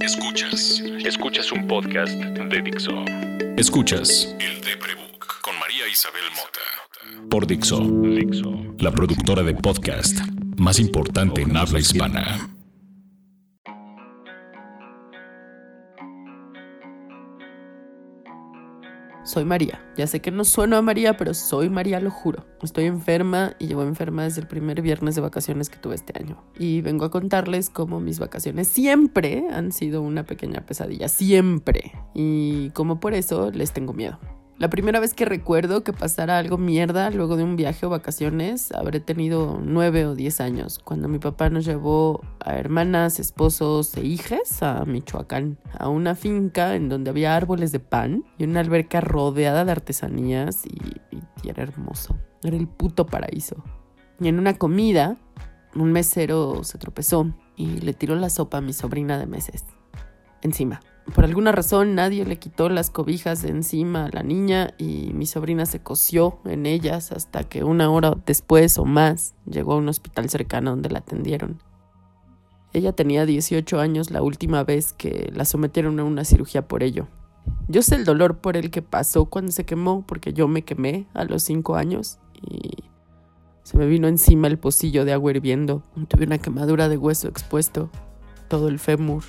[0.00, 0.80] Escuchas.
[1.04, 3.04] Escuchas un podcast de Dixo.
[3.56, 7.28] Escuchas El de Prebook con María Isabel Mota.
[7.28, 8.74] por Dixo, Dixo.
[8.78, 10.20] la productora de podcast
[10.56, 12.48] más importante en habla hispana.
[19.30, 19.80] Soy María.
[19.96, 22.46] Ya sé que no sueno a María, pero soy María, lo juro.
[22.62, 26.42] Estoy enferma y llevo enferma desde el primer viernes de vacaciones que tuve este año.
[26.58, 31.06] Y vengo a contarles cómo mis vacaciones siempre han sido una pequeña pesadilla.
[31.06, 31.92] Siempre.
[32.12, 34.18] Y como por eso les tengo miedo.
[34.60, 38.72] La primera vez que recuerdo que pasara algo mierda luego de un viaje o vacaciones,
[38.72, 44.04] habré tenido nueve o diez años, cuando mi papá nos llevó a hermanas, esposos e
[44.04, 49.00] hijas a Michoacán, a una finca en donde había árboles de pan y una alberca
[49.00, 52.18] rodeada de artesanías y, era hermoso.
[52.42, 53.64] Era el puto paraíso.
[54.20, 55.16] Y en una comida,
[55.74, 59.64] un mesero se tropezó y le tiró la sopa a mi sobrina de meses.
[60.42, 60.82] Encima.
[61.14, 65.26] Por alguna razón nadie le quitó las cobijas de encima a la niña y mi
[65.26, 69.88] sobrina se coció en ellas hasta que una hora después o más llegó a un
[69.88, 71.60] hospital cercano donde la atendieron.
[72.72, 77.08] Ella tenía 18 años la última vez que la sometieron a una cirugía por ello.
[77.66, 81.06] Yo sé el dolor por el que pasó cuando se quemó porque yo me quemé
[81.14, 82.84] a los 5 años y
[83.64, 85.82] se me vino encima el pocillo de agua hirviendo.
[86.08, 87.90] Tuve una quemadura de hueso expuesto,
[88.48, 89.24] todo el fémur.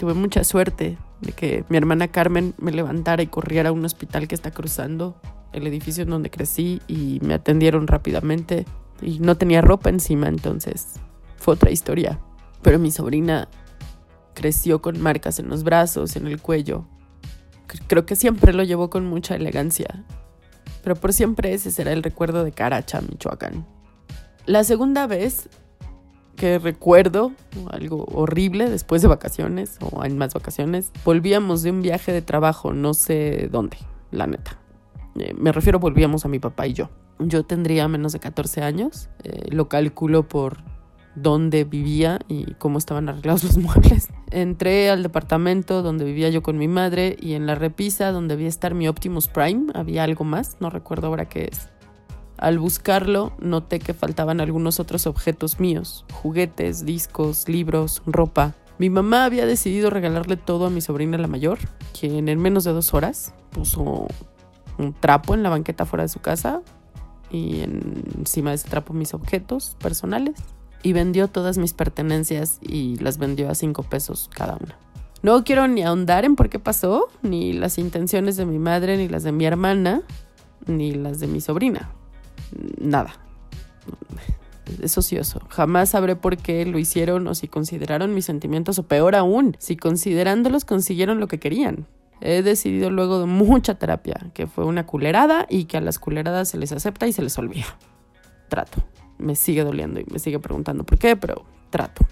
[0.00, 4.28] Tuve mucha suerte de que mi hermana Carmen me levantara y corriera a un hospital
[4.28, 5.20] que está cruzando
[5.52, 8.64] el edificio en donde crecí y me atendieron rápidamente
[9.02, 10.94] y no tenía ropa encima, entonces
[11.36, 12.18] fue otra historia.
[12.62, 13.48] Pero mi sobrina
[14.32, 16.86] creció con marcas en los brazos, en el cuello.
[17.86, 20.06] Creo que siempre lo llevó con mucha elegancia,
[20.82, 23.66] pero por siempre ese será el recuerdo de Caracha, Michoacán.
[24.46, 25.50] La segunda vez
[26.40, 27.32] que recuerdo
[27.68, 30.90] algo horrible después de vacaciones o en más vacaciones.
[31.04, 33.76] Volvíamos de un viaje de trabajo, no sé dónde,
[34.10, 34.58] la neta.
[35.16, 36.88] Eh, me refiero, volvíamos a mi papá y yo.
[37.18, 40.64] Yo tendría menos de 14 años, eh, lo calculo por
[41.14, 44.08] dónde vivía y cómo estaban arreglados los muebles.
[44.30, 48.48] Entré al departamento donde vivía yo con mi madre y en la repisa donde debía
[48.48, 51.68] estar mi Optimus Prime había algo más, no recuerdo ahora qué es.
[52.40, 58.54] Al buscarlo, noté que faltaban algunos otros objetos míos, juguetes, discos, libros, ropa.
[58.78, 61.58] Mi mamá había decidido regalarle todo a mi sobrina la mayor,
[61.98, 64.06] quien en menos de dos horas puso
[64.78, 66.62] un trapo en la banqueta fuera de su casa
[67.30, 70.36] y en- encima de ese trapo mis objetos personales
[70.82, 74.78] y vendió todas mis pertenencias y las vendió a cinco pesos cada una.
[75.22, 79.08] No quiero ni ahondar en por qué pasó, ni las intenciones de mi madre, ni
[79.08, 80.00] las de mi hermana,
[80.66, 81.90] ni las de mi sobrina
[82.78, 83.14] nada.
[84.82, 85.40] Es ocioso.
[85.48, 89.76] Jamás sabré por qué lo hicieron o si consideraron mis sentimientos o peor aún, si
[89.76, 91.86] considerándolos consiguieron lo que querían.
[92.20, 96.48] He decidido luego de mucha terapia que fue una culerada y que a las culeradas
[96.48, 97.66] se les acepta y se les olvida.
[98.48, 98.82] Trato.
[99.18, 102.06] Me sigue doliendo y me sigue preguntando por qué, pero trato.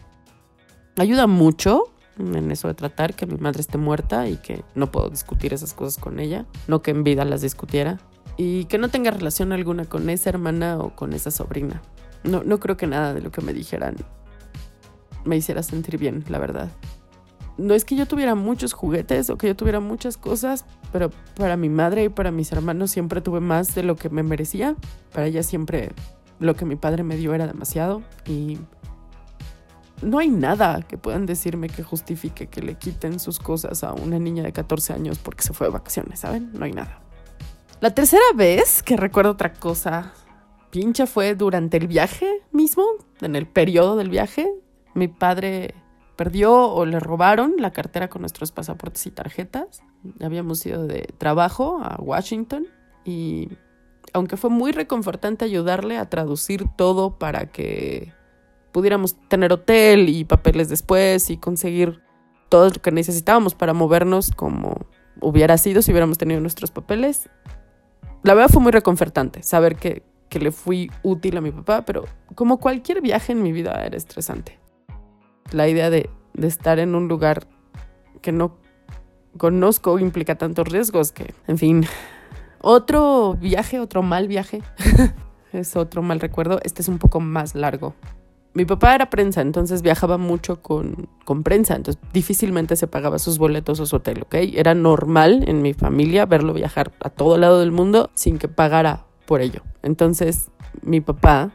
[0.97, 1.85] Ayuda mucho
[2.19, 5.73] en eso de tratar que mi madre esté muerta y que no puedo discutir esas
[5.73, 7.99] cosas con ella, no que en vida las discutiera
[8.39, 11.83] y que no tenga relación alguna con esa hermana o con esa sobrina.
[12.23, 13.97] No, no creo que nada de lo que me dijeran
[15.25, 16.71] me hiciera sentir bien, la verdad.
[17.59, 21.57] No es que yo tuviera muchos juguetes o que yo tuviera muchas cosas, pero para
[21.57, 24.77] mi madre y para mis hermanos siempre tuve más de lo que me merecía.
[25.13, 25.91] Para ella siempre
[26.39, 28.59] lo que mi padre me dio era demasiado y
[30.01, 34.21] no hay nada que puedan decirme que justifique que le quiten sus cosas a una
[34.21, 36.53] niña de 14 años porque se fue de vacaciones, ¿saben?
[36.53, 37.08] No hay nada.
[37.81, 40.13] La tercera vez que recuerdo otra cosa
[40.71, 42.85] pincha fue durante el viaje mismo,
[43.21, 44.53] en el periodo del viaje.
[44.95, 45.77] Mi padre
[46.17, 49.81] perdió o le robaron la cartera con nuestros pasaportes y tarjetas.
[50.21, 52.67] Habíamos ido de trabajo a Washington
[53.05, 53.49] y
[54.13, 58.13] aunque fue muy reconfortante ayudarle a traducir todo para que
[58.73, 62.03] pudiéramos tener hotel y papeles después y conseguir
[62.49, 64.75] todo lo que necesitábamos para movernos como
[65.21, 67.29] hubiera sido si hubiéramos tenido nuestros papeles,
[68.23, 72.05] la verdad fue muy reconfortante saber que, que le fui útil a mi papá, pero
[72.35, 74.59] como cualquier viaje en mi vida era estresante.
[75.53, 77.47] La idea de, de estar en un lugar
[78.21, 78.57] que no
[79.37, 81.87] conozco implica tantos riesgos que, en fin,
[82.61, 84.63] otro viaje, otro mal viaje,
[85.53, 87.95] es otro mal recuerdo, este es un poco más largo.
[88.59, 93.39] Mi papá era prensa, entonces viajaba mucho con, con prensa, entonces difícilmente se pagaba sus
[93.39, 94.35] boletos o su hotel, ¿ok?
[94.35, 99.07] Era normal en mi familia verlo viajar a todo lado del mundo sin que pagara
[99.27, 99.63] por ello.
[99.85, 100.51] Entonces
[100.83, 101.53] mi papá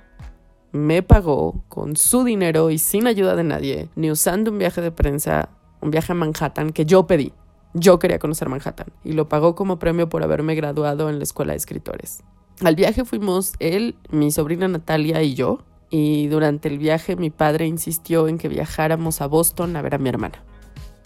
[0.71, 4.91] me pagó con su dinero y sin ayuda de nadie, ni usando un viaje de
[4.91, 5.50] prensa,
[5.81, 7.33] un viaje a Manhattan que yo pedí.
[7.73, 11.51] Yo quería conocer Manhattan y lo pagó como premio por haberme graduado en la escuela
[11.51, 12.23] de escritores.
[12.63, 15.59] Al viaje fuimos él, mi sobrina Natalia y yo,
[15.93, 19.99] y durante el viaje mi padre insistió en que viajáramos a Boston a ver a
[19.99, 20.43] mi hermana.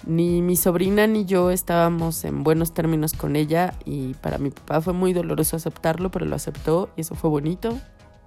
[0.05, 4.79] Ni mi sobrina ni yo estábamos en buenos términos con ella y para mi papá
[4.79, 7.77] fue muy doloroso aceptarlo, pero lo aceptó y eso fue bonito.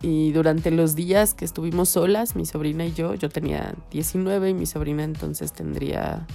[0.02, 4.52] Y durante los días que estuvimos solas, mi sobrina y yo, yo tenía 19 y
[4.52, 6.26] mi sobrina entonces tendría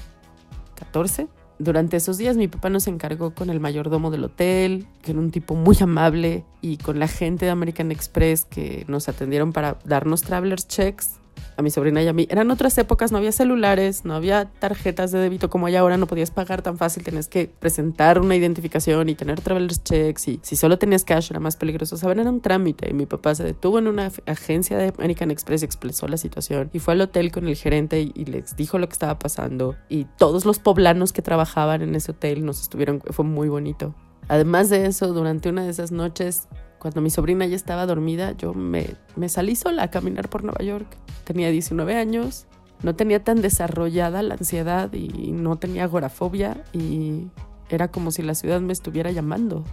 [0.73, 1.27] 14.
[1.57, 5.31] Durante esos días mi papá nos encargó con el mayordomo del hotel, que era un
[5.31, 10.21] tipo muy amable, y con la gente de American Express que nos atendieron para darnos
[10.21, 11.19] travelers checks
[11.57, 12.27] a mi sobrina y a mí.
[12.29, 16.07] Eran otras épocas, no había celulares, no había tarjetas de débito como hay ahora, no
[16.07, 20.55] podías pagar tan fácil, tenías que presentar una identificación y tener travelers checks y si
[20.55, 21.97] solo tenías cash era más peligroso.
[21.97, 25.61] Saben, era un trámite y mi papá se detuvo en una agencia de American Express
[25.61, 28.79] y expresó la situación y fue al hotel con el gerente y, y les dijo
[28.79, 33.01] lo que estaba pasando y todos los poblanos que trabajaban en ese hotel nos estuvieron,
[33.01, 33.93] fue muy bonito.
[34.27, 36.47] Además de eso, durante una de esas noches
[36.85, 38.95] cuando mi sobrina ya estaba dormida, yo me,
[39.27, 40.85] salí sola a caminar por Nueva York.
[41.23, 42.45] Tenía 19 años,
[42.83, 47.31] no tenía tan desarrollada la ansiedad y no tenía agorafobia y
[47.69, 49.63] era como si la ciudad me estuviera llamando.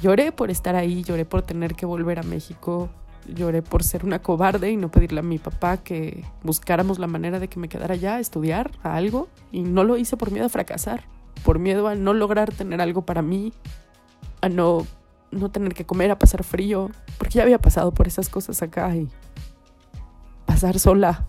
[0.00, 2.88] Lloré por estar ahí, lloré por tener que volver a México,
[3.34, 7.38] lloré por ser una cobarde y no pedirle a mi papá que buscáramos la manera
[7.38, 10.46] de que me quedara allá a estudiar a algo y no lo hice por miedo
[10.46, 11.04] a fracasar,
[11.44, 13.52] por miedo a no lograr tener algo para mí,
[14.40, 14.86] a no
[15.30, 18.94] no tener que comer, a pasar frío, porque ya había pasado por esas cosas acá
[18.94, 19.08] y
[20.46, 21.26] pasar sola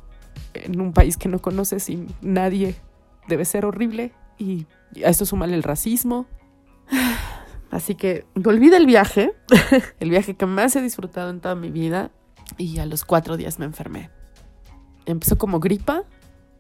[0.54, 2.76] en un país que no conoces sin nadie
[3.28, 4.66] debe ser horrible y
[5.04, 6.26] a eso suma el racismo.
[7.72, 9.34] Así que volví del viaje,
[10.00, 12.12] el viaje que más he disfrutado en toda mi vida
[12.58, 14.10] y a los cuatro días me enfermé.
[15.06, 16.04] Empezó como gripa,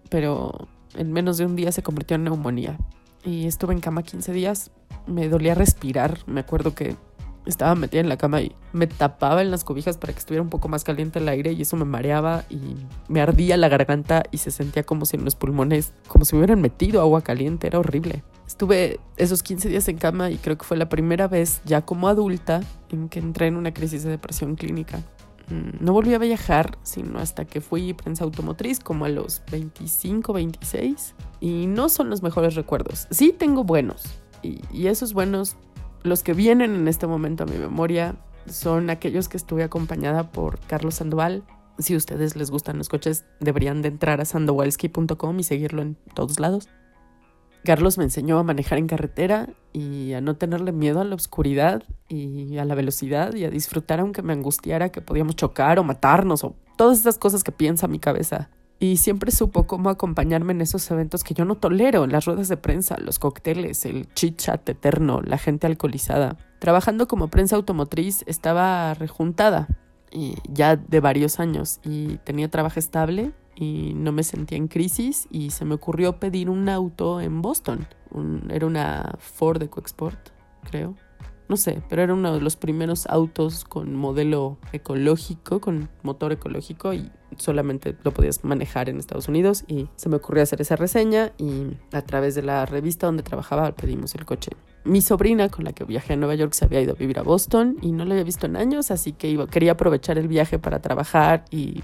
[0.09, 2.77] pero en menos de un día se convirtió en neumonía.
[3.23, 4.71] Y estuve en cama 15 días.
[5.05, 6.19] Me dolía respirar.
[6.27, 6.95] Me acuerdo que
[7.47, 10.49] estaba metida en la cama y me tapaba en las cobijas para que estuviera un
[10.49, 12.59] poco más caliente el aire y eso me mareaba y
[13.07, 16.39] me ardía la garganta y se sentía como si en los pulmones, como si me
[16.39, 18.23] hubieran metido agua caliente, era horrible.
[18.45, 22.07] Estuve esos 15 días en cama y creo que fue la primera vez ya como
[22.07, 25.01] adulta en que entré en una crisis de depresión clínica.
[25.49, 30.33] Mm, no volví a viajar, sino hasta que fui prensa automotriz, como a los 25,
[30.33, 31.15] 26.
[31.39, 33.07] Y no son los mejores recuerdos.
[33.11, 34.03] Sí tengo buenos.
[34.43, 35.55] Y, y esos buenos
[36.07, 38.15] los que vienen en este momento a mi memoria
[38.47, 41.43] son aquellos que estuve acompañada por Carlos Sandoval.
[41.77, 46.39] Si ustedes les gustan los coches, deberían de entrar a sandowalski.com y seguirlo en todos
[46.39, 46.69] lados.
[47.63, 51.83] Carlos me enseñó a manejar en carretera y a no tenerle miedo a la oscuridad
[52.07, 56.43] y a la velocidad y a disfrutar aunque me angustiara que podíamos chocar o matarnos
[56.43, 58.49] o todas esas cosas que piensa mi cabeza
[58.79, 62.57] y siempre supo cómo acompañarme en esos eventos que yo no tolero, las ruedas de
[62.57, 66.37] prensa, los cócteles, el chit chat eterno, la gente alcoholizada.
[66.59, 69.67] Trabajando como prensa automotriz estaba rejuntada
[70.11, 75.27] y ya de varios años y tenía trabajo estable y no me sentía en crisis
[75.31, 77.87] y se me ocurrió pedir un auto en Boston.
[78.49, 80.29] era una Ford EcoSport,
[80.69, 80.95] creo
[81.49, 86.93] no sé, pero era uno de los primeros autos con modelo ecológico, con motor ecológico
[86.93, 91.31] y solamente lo podías manejar en Estados Unidos y se me ocurrió hacer esa reseña
[91.37, 94.51] y a través de la revista donde trabajaba pedimos el coche.
[94.83, 97.23] Mi sobrina con la que viajé a Nueva York se había ido a vivir a
[97.23, 100.59] Boston y no lo había visto en años, así que iba, quería aprovechar el viaje
[100.59, 101.81] para trabajar y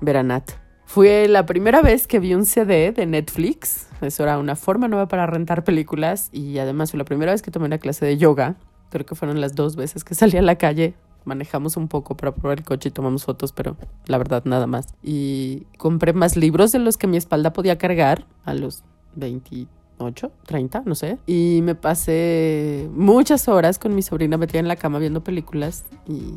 [0.00, 0.50] ver a Nat.
[0.86, 3.88] Fue la primera vez que vi un CD de Netflix.
[4.00, 7.50] Eso era una forma nueva para rentar películas y además fue la primera vez que
[7.50, 8.56] tomé una clase de yoga
[8.94, 10.94] Creo que fueron las dos veces que salí a la calle.
[11.24, 14.94] Manejamos un poco para probar el coche y tomamos fotos, pero la verdad nada más.
[15.02, 18.84] Y compré más libros de los que mi espalda podía cargar a los
[19.16, 21.18] 28, 30, no sé.
[21.26, 26.36] Y me pasé muchas horas con mi sobrina metida en la cama viendo películas y,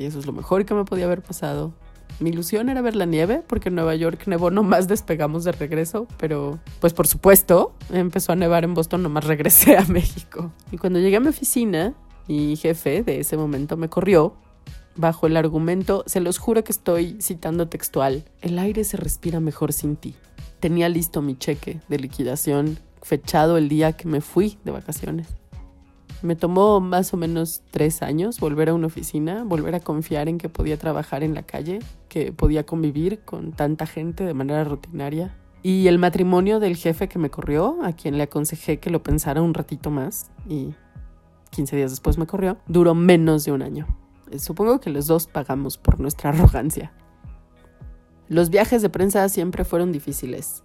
[0.00, 1.72] y eso es lo mejor que me podía haber pasado.
[2.20, 6.08] Mi ilusión era ver la nieve, porque en Nueva York nevó nomás despegamos de regreso,
[6.16, 10.52] pero pues por supuesto empezó a nevar en Boston, nomás regresé a México.
[10.72, 11.94] Y cuando llegué a mi oficina,
[12.26, 14.34] mi jefe de ese momento me corrió
[14.96, 19.72] bajo el argumento, se los juro que estoy citando textual, el aire se respira mejor
[19.72, 20.16] sin ti.
[20.58, 25.37] Tenía listo mi cheque de liquidación fechado el día que me fui de vacaciones.
[26.22, 30.38] Me tomó más o menos tres años volver a una oficina, volver a confiar en
[30.38, 35.36] que podía trabajar en la calle, que podía convivir con tanta gente de manera rutinaria.
[35.62, 39.42] Y el matrimonio del jefe que me corrió, a quien le aconsejé que lo pensara
[39.42, 40.74] un ratito más, y
[41.50, 43.86] 15 días después me corrió, duró menos de un año.
[44.38, 46.92] Supongo que los dos pagamos por nuestra arrogancia.
[48.28, 50.62] Los viajes de prensa siempre fueron difíciles.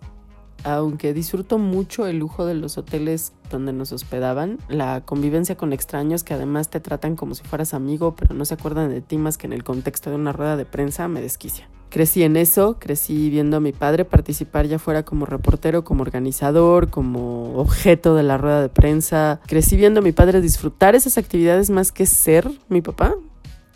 [0.64, 6.24] Aunque disfruto mucho el lujo de los hoteles donde nos hospedaban, la convivencia con extraños
[6.24, 9.38] que además te tratan como si fueras amigo, pero no se acuerdan de ti más
[9.38, 11.68] que en el contexto de una rueda de prensa, me desquicia.
[11.90, 16.90] Crecí en eso, crecí viendo a mi padre participar ya fuera como reportero, como organizador,
[16.90, 19.42] como objeto de la rueda de prensa.
[19.46, 23.14] Crecí viendo a mi padre disfrutar esas actividades más que ser mi papá.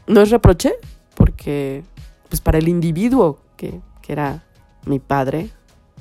[0.08, 0.74] No es reproche,
[1.16, 1.84] porque
[2.30, 4.44] pues para el individuo que, que era
[4.88, 5.52] mi padre,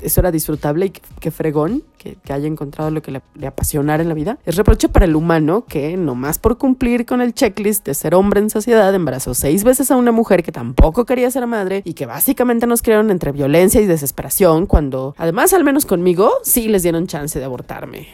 [0.01, 4.09] eso era disfrutable y que, fregón que, haya encontrado lo que le, le, apasionara en
[4.09, 4.39] la vida.
[4.45, 8.41] Es reproche para el humano que, nomás por cumplir con el checklist de ser hombre
[8.41, 12.07] en sociedad, embarazó seis veces a una mujer que tampoco quería ser madre y que
[12.07, 17.07] básicamente nos crearon entre violencia y desesperación cuando, además, al menos conmigo, sí les dieron
[17.07, 18.09] chance de abortarme.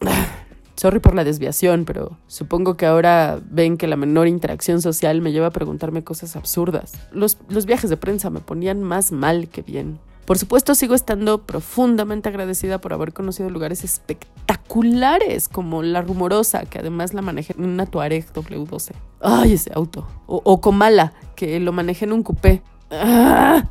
[0.74, 5.30] Sorry por la desviación, pero supongo que ahora ven que la menor interacción social me
[5.30, 6.92] lleva a preguntarme cosas absurdas.
[7.12, 10.00] Los, los viajes de prensa me ponían más mal que bien.
[10.24, 16.78] Por supuesto, sigo estando profundamente agradecida por haber conocido lugares espectaculares como La Rumorosa, que
[16.78, 18.92] además la manejé en una Tuareg W12.
[19.20, 20.06] ¡Ay, ese auto!
[20.26, 22.62] O, o Comala, que lo manejé en un coupé.
[22.90, 23.68] ¡Ah!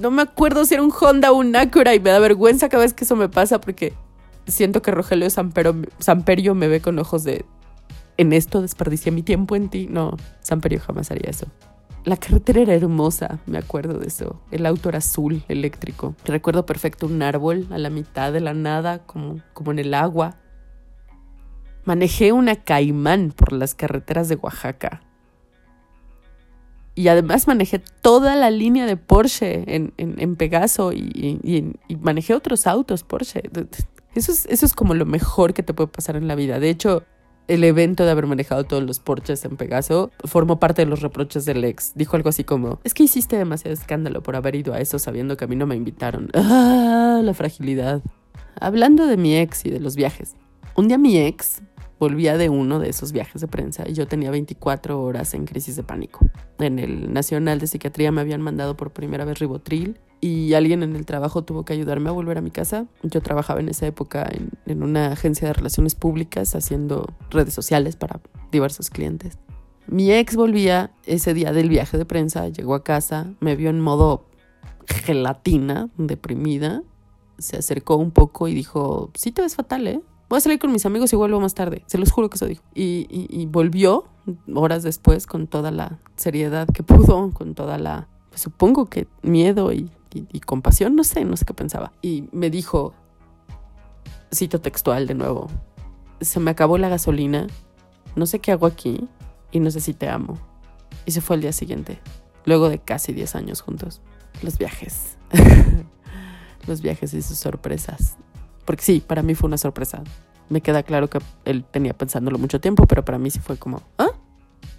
[0.00, 2.82] No me acuerdo si era un Honda o un Acura y me da vergüenza cada
[2.82, 3.94] vez que eso me pasa porque
[4.46, 7.44] siento que Rogelio Samperio me ve con ojos de
[8.16, 9.88] en esto desperdicié mi tiempo en ti.
[9.90, 11.46] No, Samperio jamás haría eso.
[12.04, 14.38] La carretera era hermosa, me acuerdo de eso.
[14.50, 16.14] El auto era azul, eléctrico.
[16.26, 20.36] Recuerdo perfecto un árbol a la mitad de la nada, como, como en el agua.
[21.84, 25.00] Manejé una caimán por las carreteras de Oaxaca.
[26.94, 32.66] Y además manejé toda la línea de Porsche en, en, Pegaso y, y, manejé otros
[32.66, 33.42] autos Porsche.
[34.14, 36.60] Eso es, eso es como lo mejor que te puede pasar en la vida.
[36.60, 37.02] De hecho,
[37.48, 41.44] el evento de haber manejado todos los porches en Pegaso formó parte de los reproches
[41.44, 41.92] del ex.
[41.94, 45.36] Dijo algo así como, es que hiciste demasiado escándalo por haber ido a eso sabiendo
[45.36, 46.30] que a mí no me invitaron.
[46.34, 48.02] Ah, la fragilidad.
[48.60, 50.34] Hablando de mi ex y de los viajes.
[50.76, 51.62] Un día mi ex
[51.98, 55.76] volvía de uno de esos viajes de prensa y yo tenía 24 horas en crisis
[55.76, 56.26] de pánico.
[56.58, 60.96] En el Nacional de Psiquiatría me habían mandado por primera vez ribotril y alguien en
[60.96, 62.86] el trabajo tuvo que ayudarme a volver a mi casa.
[63.02, 64.28] Yo trabajaba en esa época
[64.66, 68.20] en, una agencia de relaciones públicas haciendo redes sociales para
[68.50, 69.38] diversos clientes.
[69.86, 73.80] Mi ex volvía ese día del viaje de prensa, llegó a casa, me vio en
[73.80, 74.26] modo
[74.86, 76.82] gelatina, deprimida,
[77.38, 80.00] se acercó un poco y dijo, sí te ves fatal, ¿eh?
[80.34, 81.84] Voy a salir con mis amigos y vuelvo más tarde.
[81.86, 82.64] Se los juro que eso dijo.
[82.74, 84.08] Y, volvió
[84.52, 89.72] horas después con toda la seriedad que pudo, con toda la, pues, supongo que miedo
[89.72, 91.92] y y, compasión, no sé, no sé qué pensaba.
[92.02, 92.94] Y me dijo,
[94.32, 95.48] cito textual de nuevo,
[96.20, 97.46] se me acabó la gasolina,
[98.16, 99.08] no sé qué hago aquí
[99.50, 100.38] y no sé si te amo.
[101.06, 102.00] Y se fue el día siguiente,
[102.44, 104.00] luego de casi 10 años juntos.
[104.42, 105.16] Los viajes.
[106.66, 108.16] Los viajes y sus sorpresas.
[108.64, 110.02] Porque sí, para mí fue una sorpresa.
[110.48, 113.82] Me queda claro que él tenía pensándolo mucho tiempo, pero para mí sí fue como,
[113.98, 114.10] ¿ah?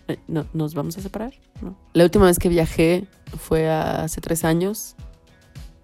[0.08, 1.34] Eh, ¿No, ¿Nos vamos a separar?
[1.62, 1.75] No.
[1.94, 4.96] La última vez que viajé fue hace tres años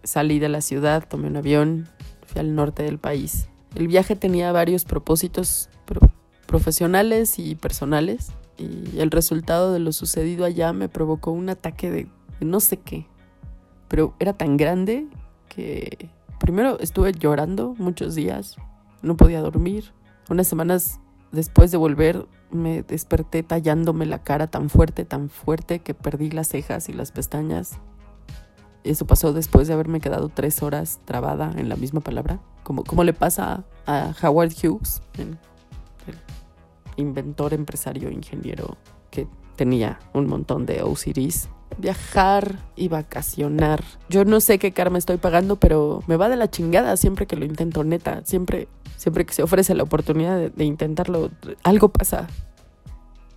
[0.03, 1.87] salí de la ciudad, tomé un avión,
[2.25, 3.47] fui al norte del país.
[3.75, 5.69] El viaje tenía varios propósitos
[6.45, 12.07] profesionales y personales y el resultado de lo sucedido allá me provocó un ataque de
[12.41, 13.05] no sé qué,
[13.87, 15.07] pero era tan grande
[15.47, 16.09] que
[16.41, 18.57] primero estuve llorando muchos días,
[19.01, 19.93] no podía dormir.
[20.29, 20.99] Unas semanas
[21.31, 26.49] después de volver me desperté tallándome la cara tan fuerte, tan fuerte que perdí las
[26.49, 27.79] cejas y las pestañas
[28.83, 33.03] eso pasó después de haberme quedado tres horas trabada en la misma palabra, como, como
[33.03, 35.37] le pasa a Howard Hughes, el,
[36.97, 38.77] inventor, empresario, ingeniero
[39.11, 39.27] que
[39.61, 41.47] tenía un montón de OCDs.
[41.77, 43.83] Viajar y vacacionar.
[44.09, 47.35] Yo no sé qué karma estoy pagando, pero me va de la chingada siempre que
[47.35, 48.23] lo intento, neta.
[48.25, 51.29] Siempre, siempre que se ofrece la oportunidad de intentarlo,
[51.61, 52.27] algo pasa.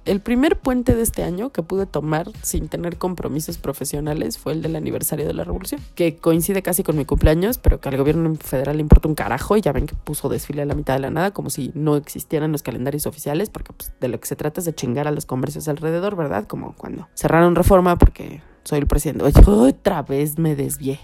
[0.05, 4.61] El primer puente de este año que pude tomar sin tener compromisos profesionales fue el
[4.61, 8.35] del aniversario de la revolución, que coincide casi con mi cumpleaños, pero que al gobierno
[8.35, 11.01] federal le importa un carajo y ya ven que puso desfile a la mitad de
[11.01, 14.37] la nada, como si no existieran los calendarios oficiales, porque pues, de lo que se
[14.37, 16.47] trata es de chingar a los comercios alrededor, ¿verdad?
[16.47, 19.25] Como cuando cerraron reforma porque soy el presidente.
[19.25, 21.01] Oye, otra vez me desvié.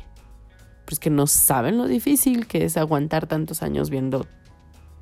[0.85, 4.27] Pues que no saben lo difícil que es aguantar tantos años viendo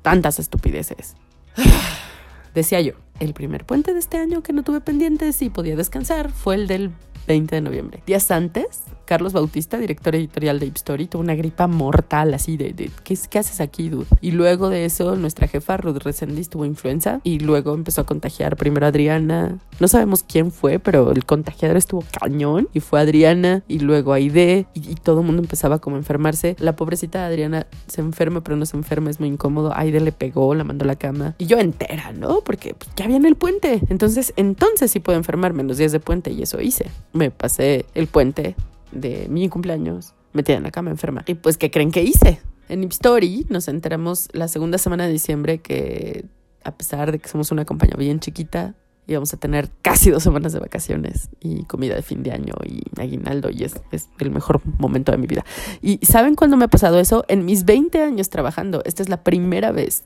[0.03, 1.17] tantas estupideces.
[2.53, 6.31] Decía yo, el primer puente de este año que no tuve pendientes y podía descansar
[6.31, 6.91] fue el del
[7.27, 8.03] 20 de noviembre.
[8.05, 12.73] Días antes, Carlos Bautista, director editorial de Ip Story, tuvo una gripa mortal así de,
[12.73, 14.05] de ¿qué, ¿qué, haces aquí, dude?
[14.21, 18.55] Y luego de eso, nuestra jefa, Ruth Resendiz, tuvo influenza y luego empezó a contagiar
[18.55, 19.57] primero a Adriana.
[19.79, 24.67] No sabemos quién fue, pero el contagiador estuvo cañón y fue Adriana y luego Aide
[24.75, 26.55] y, y todo el mundo empezaba como a enfermarse.
[26.59, 29.75] La pobrecita Adriana se enferma, pero no se enferma, es muy incómodo.
[29.75, 32.41] Aide le pegó, la mandó a la cama y yo entera, ¿no?
[32.41, 33.81] Porque pues, ya viene el puente.
[33.89, 36.91] Entonces, entonces sí puedo enfermarme en los días de puente y eso hice.
[37.11, 38.55] Me pasé el puente
[38.91, 41.23] de mi cumpleaños metida en la cama enferma.
[41.27, 42.41] Y pues, ¿qué creen que hice?
[42.67, 46.25] En Ip Story nos enteramos la segunda semana de diciembre que
[46.63, 48.75] a pesar de que somos una compañía bien chiquita,
[49.07, 52.83] íbamos a tener casi dos semanas de vacaciones y comida de fin de año y
[52.99, 55.43] aguinaldo y es, es, el mejor momento de mi vida.
[55.81, 57.25] ¿Y saben cuándo me ha pasado eso?
[57.27, 58.83] En mis 20 años trabajando.
[58.85, 60.03] Esta es la primera vez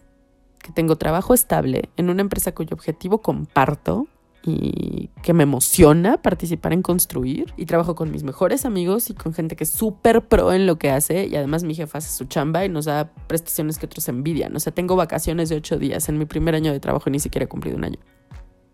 [0.61, 4.07] que tengo trabajo estable en una empresa cuyo objetivo comparto
[4.45, 9.33] y que me emociona participar en construir y trabajo con mis mejores amigos y con
[9.33, 12.25] gente que es súper pro en lo que hace y además mi jefa hace su
[12.25, 14.55] chamba y nos da prestaciones que otros envidian.
[14.55, 17.45] O sea, tengo vacaciones de ocho días en mi primer año de trabajo ni siquiera
[17.45, 17.99] he cumplido un año.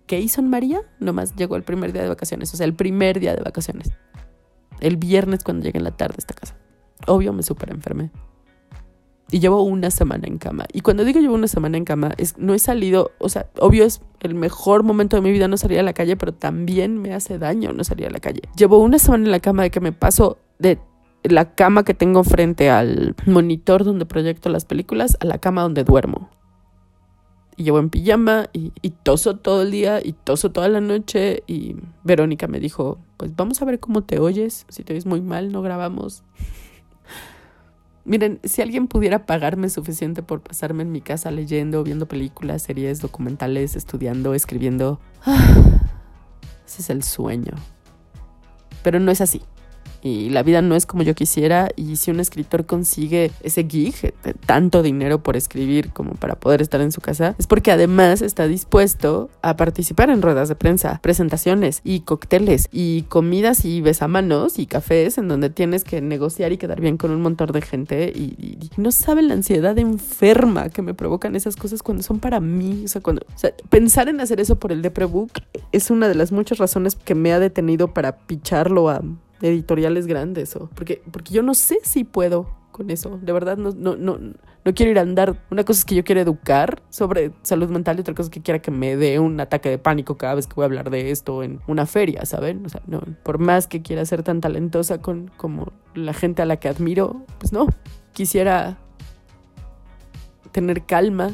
[0.07, 0.81] ¿Qué hizo en María?
[0.99, 3.91] Nomás llegó el primer día de vacaciones, o sea, el primer día de vacaciones.
[4.79, 6.57] El viernes cuando llegué en la tarde a esta casa.
[7.05, 8.09] Obvio me súper enfermé.
[9.31, 10.65] Y llevo una semana en cama.
[10.73, 13.85] Y cuando digo llevo una semana en cama, es, no he salido, o sea, obvio
[13.85, 17.13] es el mejor momento de mi vida no salir a la calle, pero también me
[17.13, 18.41] hace daño no salir a la calle.
[18.55, 20.79] Llevo una semana en la cama de que me paso de
[21.23, 25.83] la cama que tengo frente al monitor donde proyecto las películas a la cama donde
[25.83, 26.29] duermo.
[27.55, 31.43] Y llevo en pijama y, y toso todo el día y toso toda la noche.
[31.45, 34.65] Y Verónica me dijo, pues vamos a ver cómo te oyes.
[34.69, 36.23] Si te oyes muy mal, no grabamos.
[38.09, 43.01] Miren, si alguien pudiera pagarme suficiente por pasarme en mi casa leyendo, viendo películas, series,
[43.01, 44.99] documentales, estudiando, escribiendo,
[46.65, 47.53] ese es el sueño.
[48.81, 49.43] Pero no es así.
[50.01, 51.69] Y la vida no es como yo quisiera.
[51.75, 54.13] Y si un escritor consigue ese gig,
[54.45, 58.47] tanto dinero por escribir como para poder estar en su casa, es porque además está
[58.47, 64.65] dispuesto a participar en ruedas de prensa, presentaciones y cócteles y comidas y besamanos y
[64.65, 68.09] cafés en donde tienes que negociar y quedar bien con un montón de gente.
[68.09, 72.83] Y no saben la ansiedad enferma que me provocan esas cosas cuando son para mí.
[72.85, 75.31] O sea, cuando o sea, pensar en hacer eso por el Deprebook
[75.71, 79.01] es una de las muchas razones que me ha detenido para picharlo a
[79.41, 83.19] editoriales grandes o porque porque yo no sé si puedo con eso.
[83.21, 85.43] De verdad no no no no quiero ir a andar.
[85.51, 88.41] Una cosa es que yo quiero educar sobre salud mental y otra cosa es que
[88.41, 91.11] quiera que me dé un ataque de pánico cada vez que voy a hablar de
[91.11, 95.01] esto en una feria saben o sea no por más que quiera ser tan talentosa
[95.01, 97.67] con como la gente a la que admiro pues no.
[98.13, 98.77] Quisiera
[100.51, 101.31] tener calma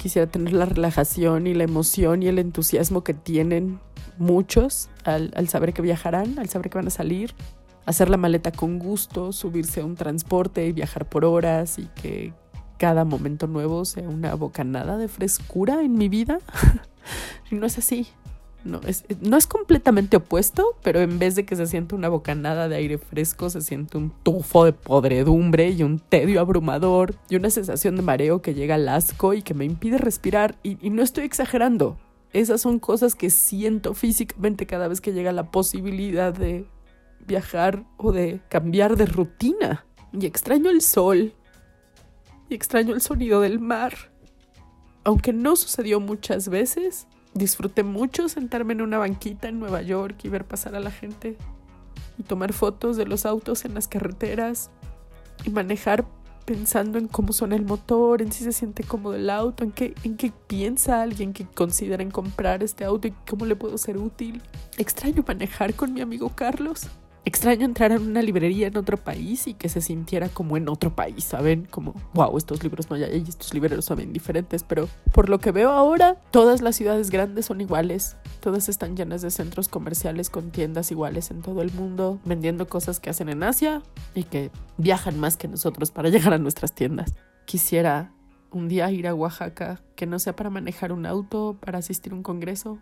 [0.00, 3.80] quisiera tener la relajación y la emoción y el entusiasmo que tienen
[4.20, 7.34] muchos al, saber que viajarán, al saber que van a salir,
[7.86, 12.32] hacer la maleta con gusto, subirse a un transporte y viajar por horas y que
[12.78, 16.38] cada momento nuevo sea una bocanada de frescura en mi vida.
[17.50, 18.06] no es así.
[18.62, 22.68] No es, no es completamente opuesto, pero en vez de que se siente una bocanada
[22.68, 27.48] de aire fresco, se siente un tufo de podredumbre y un tedio abrumador y una
[27.48, 30.56] sensación de mareo que llega al asco y que me impide respirar.
[30.62, 31.96] Y no estoy exagerando.
[32.32, 36.66] Esas son cosas que siento físicamente cada vez que llega la posibilidad de
[37.26, 39.84] viajar o de cambiar de rutina.
[40.12, 41.34] Y extraño el sol.
[42.48, 43.94] Y extraño el sonido del mar.
[45.02, 50.28] Aunque no sucedió muchas veces, disfruté mucho sentarme en una banquita en Nueva York y
[50.28, 51.36] ver pasar a la gente.
[52.16, 54.70] Y tomar fotos de los autos en las carreteras.
[55.44, 56.06] Y manejar
[56.44, 59.94] pensando en cómo suena el motor, en si se siente cómodo el auto, en qué,
[60.04, 63.98] en qué piensa alguien que considera en comprar este auto y cómo le puedo ser
[63.98, 64.42] útil.
[64.78, 66.88] Extraño manejar con mi amigo Carlos.
[67.26, 70.96] Extraño entrar en una librería en otro país y que se sintiera como en otro
[70.96, 71.66] país, ¿saben?
[71.70, 75.38] Como, wow, estos libros no hay ahí, estos libreros son bien diferentes, pero por lo
[75.38, 80.30] que veo ahora, todas las ciudades grandes son iguales, todas están llenas de centros comerciales
[80.30, 83.82] con tiendas iguales en todo el mundo, vendiendo cosas que hacen en Asia
[84.14, 87.14] y que viajan más que nosotros para llegar a nuestras tiendas.
[87.44, 88.12] Quisiera
[88.50, 92.16] un día ir a Oaxaca, que no sea para manejar un auto, para asistir a
[92.16, 92.78] un congreso.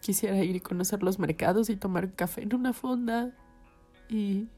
[0.00, 3.32] Quisiera ir y conocer los mercados y tomar café en una fonda
[4.08, 4.48] y,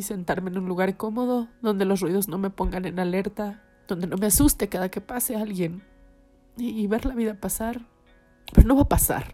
[0.00, 4.16] sentarme en un lugar cómodo donde los ruidos no me pongan en alerta, donde no
[4.16, 5.82] me asuste cada que pase alguien
[6.56, 7.80] y, ver la vida pasar.
[8.52, 9.32] Pero no va a pasar.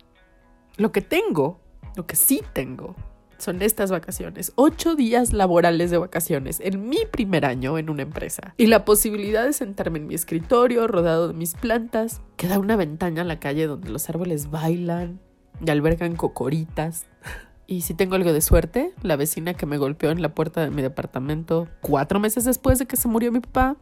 [0.77, 1.61] Lo que tengo,
[1.97, 2.95] lo que sí tengo,
[3.39, 4.53] son estas vacaciones.
[4.55, 8.55] Ocho días laborales de vacaciones en mi primer año en una empresa.
[8.57, 12.77] Y la posibilidad de sentarme en mi escritorio rodeado de mis plantas, que da una
[12.77, 15.21] ventana a la calle donde los árboles bailan
[15.65, 17.07] y albergan cocoritas
[17.71, 20.71] Y si tengo algo de suerte, la vecina que me golpeó en la puerta de
[20.71, 23.77] mi departamento cuatro meses después de que se murió mi papá,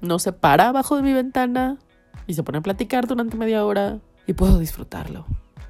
[0.00, 1.78] no se para abajo de mi ventana
[2.26, 5.26] y se pone a platicar durante media hora y puedo disfrutarlo.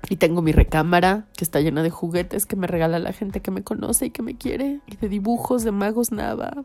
[0.08, 3.50] Y tengo mi recámara que está llena de juguetes que me regala la gente que
[3.50, 6.64] me conoce y que me quiere, y de dibujos de magos Nava,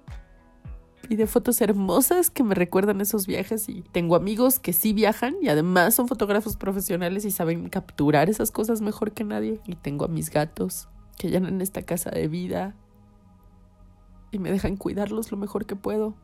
[1.10, 5.38] y de fotos hermosas que me recuerdan esos viajes y tengo amigos que sí viajan
[5.42, 9.60] y además son fotógrafos profesionales y saben capturar esas cosas mejor que nadie.
[9.66, 10.88] Y tengo a mis gatos
[11.20, 12.76] que llenan esta casa de vida
[14.32, 16.16] y me dejan cuidarlos lo mejor que puedo.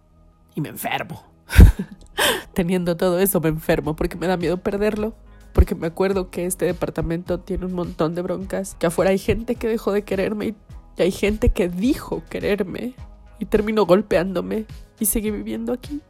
[0.55, 1.21] Y me enfermo.
[2.53, 5.13] Teniendo todo eso me enfermo porque me da miedo perderlo.
[5.51, 9.55] Porque me acuerdo que este departamento tiene un montón de broncas, que afuera hay gente
[9.55, 10.55] que dejó de quererme
[10.97, 12.95] y hay gente que dijo quererme
[13.39, 14.65] y terminó golpeándome
[14.99, 16.01] y seguí viviendo aquí.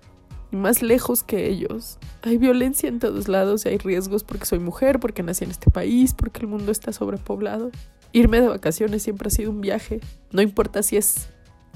[0.51, 1.97] Y más lejos que ellos.
[2.21, 5.71] Hay violencia en todos lados y hay riesgos porque soy mujer, porque nací en este
[5.71, 7.71] país, porque el mundo está sobrepoblado.
[8.15, 9.99] Irme de vacaciones siempre ha sido un viaje.
[10.31, 11.27] No importa si es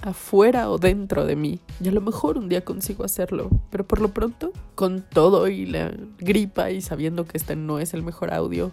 [0.02, 1.60] afuera o dentro de mí.
[1.84, 3.50] Y a lo mejor un día consigo hacerlo.
[3.70, 7.94] Pero por lo pronto, con todo y la gripa y sabiendo que este no es
[7.94, 8.72] el mejor audio,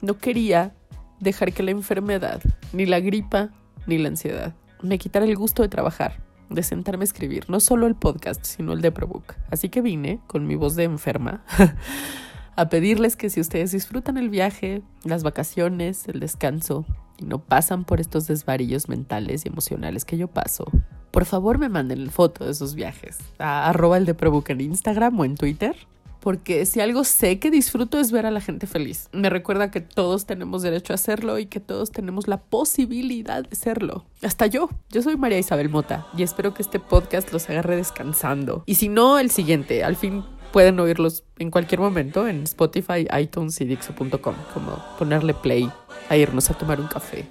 [0.00, 0.74] no quería
[1.20, 2.40] dejar que la enfermedad,
[2.72, 3.50] ni la gripa,
[3.86, 7.86] ni la ansiedad, me quitara el gusto de trabajar, de sentarme a escribir, no solo
[7.86, 9.34] el podcast, sino el de ProBook.
[9.50, 11.44] Así que vine, con mi voz de enferma,
[12.56, 16.84] a pedirles que si ustedes disfrutan el viaje, las vacaciones, el descanso
[17.18, 20.66] y no pasan por estos desvaríos mentales y emocionales que yo paso,
[21.10, 24.16] por favor me manden foto de esos viajes a arroba el de
[24.48, 25.76] en Instagram o en Twitter.
[26.20, 29.10] Porque si algo sé que disfruto es ver a la gente feliz.
[29.12, 33.54] Me recuerda que todos tenemos derecho a hacerlo y que todos tenemos la posibilidad de
[33.54, 34.06] serlo.
[34.22, 34.70] Hasta yo.
[34.88, 38.62] Yo soy María Isabel Mota y espero que este podcast los agarre descansando.
[38.64, 39.84] Y si no, el siguiente.
[39.84, 45.68] Al fin pueden oírlos en cualquier momento en Spotify, iTunes y Dixo.com, como ponerle play
[46.08, 47.26] a irnos a tomar un café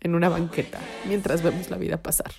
[0.00, 2.32] en una banqueta mientras vemos la vida pasar.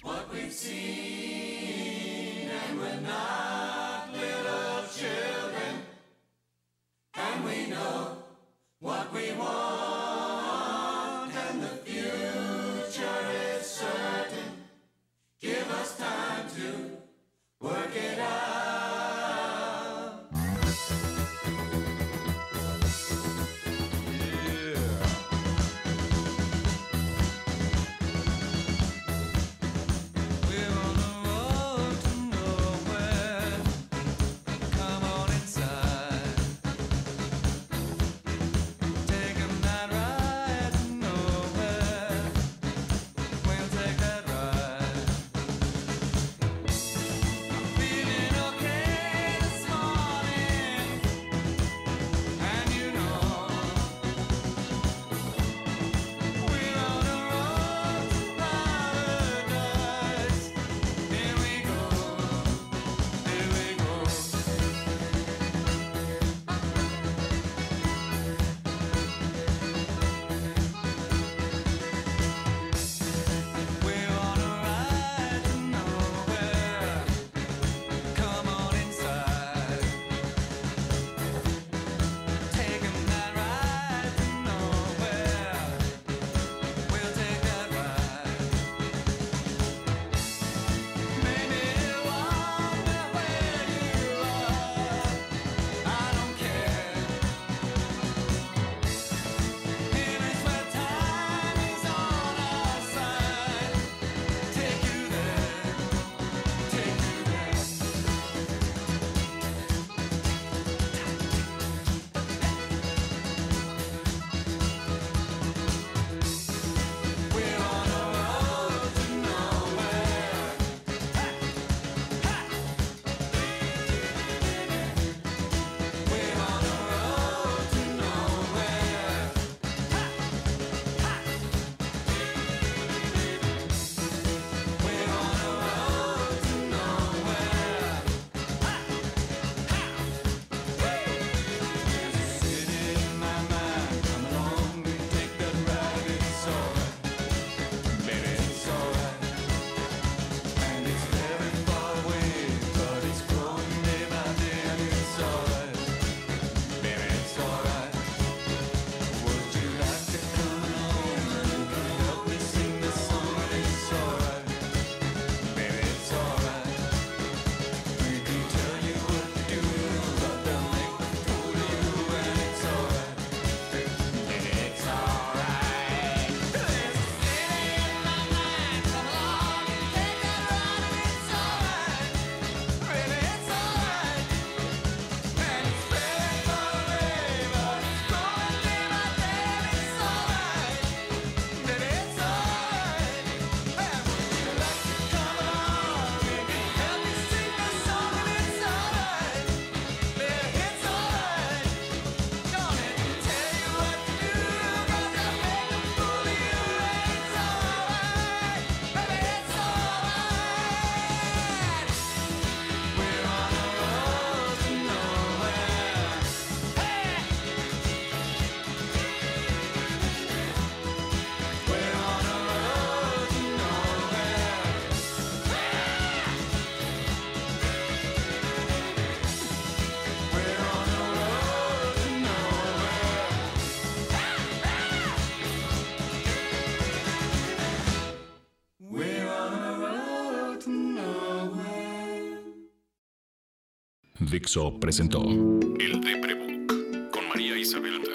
[244.37, 248.11] Dixo presentó El Deprebook con María Isabel Mota.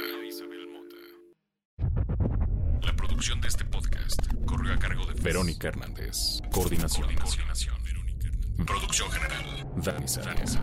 [2.87, 6.41] La producción de este podcast corrió a cargo de Verónica Hernández.
[6.53, 7.09] Coordinación.
[7.17, 7.75] Coordinación.
[8.65, 9.67] Producción general.
[9.83, 10.59] Dani Sánchez.